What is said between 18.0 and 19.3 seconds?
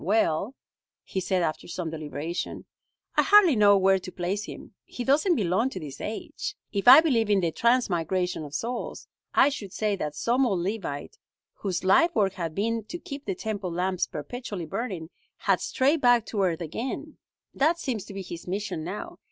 to be his mission now.